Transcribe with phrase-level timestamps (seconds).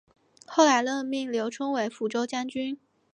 [0.47, 2.79] 后来任命刘聪为抚军将军。